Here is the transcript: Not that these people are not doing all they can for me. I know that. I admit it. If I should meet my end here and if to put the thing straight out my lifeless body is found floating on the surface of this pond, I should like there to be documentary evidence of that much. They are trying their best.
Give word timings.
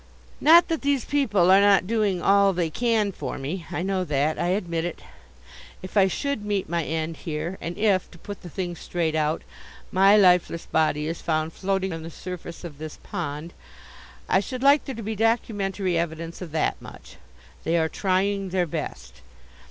Not 0.39 0.67
that 0.67 0.81
these 0.81 1.05
people 1.05 1.51
are 1.51 1.61
not 1.61 1.85
doing 1.85 2.23
all 2.23 2.53
they 2.53 2.71
can 2.71 3.11
for 3.11 3.37
me. 3.37 3.67
I 3.69 3.83
know 3.83 4.03
that. 4.03 4.39
I 4.39 4.47
admit 4.47 4.83
it. 4.83 5.03
If 5.83 5.95
I 5.95 6.07
should 6.07 6.43
meet 6.43 6.67
my 6.67 6.83
end 6.83 7.17
here 7.17 7.55
and 7.61 7.77
if 7.77 8.09
to 8.09 8.17
put 8.17 8.41
the 8.41 8.49
thing 8.49 8.75
straight 8.75 9.13
out 9.13 9.43
my 9.91 10.17
lifeless 10.17 10.65
body 10.65 11.05
is 11.05 11.21
found 11.21 11.53
floating 11.53 11.93
on 11.93 12.01
the 12.01 12.09
surface 12.09 12.63
of 12.63 12.79
this 12.79 12.97
pond, 13.03 13.53
I 14.27 14.39
should 14.39 14.63
like 14.63 14.85
there 14.85 14.95
to 14.95 15.03
be 15.03 15.15
documentary 15.15 15.99
evidence 15.99 16.41
of 16.41 16.51
that 16.51 16.81
much. 16.81 17.17
They 17.63 17.77
are 17.77 17.87
trying 17.87 18.49
their 18.49 18.65
best. 18.65 19.21